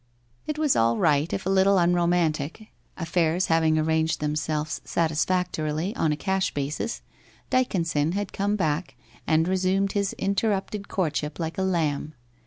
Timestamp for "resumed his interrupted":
9.47-10.87